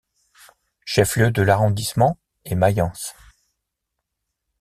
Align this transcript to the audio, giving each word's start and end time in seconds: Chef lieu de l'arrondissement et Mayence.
Chef 0.83 1.15
lieu 1.15 1.29
de 1.29 1.43
l'arrondissement 1.43 2.17
et 2.45 2.55
Mayence. 2.55 3.13